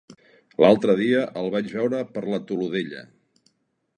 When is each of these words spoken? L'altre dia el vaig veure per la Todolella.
L'altre 0.63 0.95
dia 1.01 1.19
el 1.41 1.51
vaig 1.57 1.69
veure 1.75 2.01
per 2.15 2.25
la 2.31 2.41
Todolella. 2.53 3.05